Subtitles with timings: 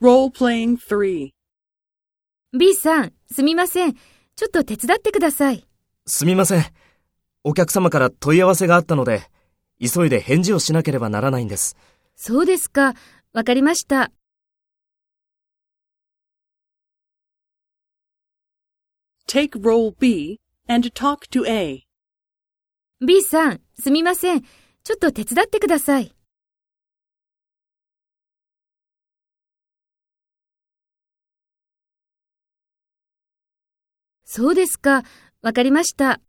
[0.00, 1.30] Role-playing 3.
[2.56, 3.94] B さん、すみません。
[3.94, 5.66] ちょっと手伝ってください。
[6.06, 6.64] すみません。
[7.42, 9.22] お客様から問い合わせがあったので、
[9.80, 11.76] 急いで返事をしなければならないんです。
[12.14, 12.94] そうですか。
[13.32, 14.12] わかりました。
[19.28, 21.82] Take role B and talk to A.
[23.04, 24.42] B さん、すみません。
[24.42, 26.14] ちょっと手伝ってください。
[34.30, 35.04] そうですか。
[35.40, 36.20] わかりました。